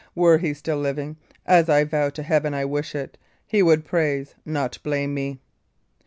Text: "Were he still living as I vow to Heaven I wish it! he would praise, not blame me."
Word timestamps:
"Were 0.15 0.39
he 0.39 0.55
still 0.55 0.79
living 0.79 1.17
as 1.45 1.69
I 1.69 1.83
vow 1.83 2.09
to 2.09 2.23
Heaven 2.23 2.55
I 2.55 2.65
wish 2.65 2.95
it! 2.95 3.19
he 3.45 3.61
would 3.61 3.85
praise, 3.85 4.33
not 4.47 4.79
blame 4.81 5.13
me." 5.13 5.37